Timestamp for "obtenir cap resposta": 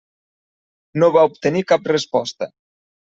1.31-2.49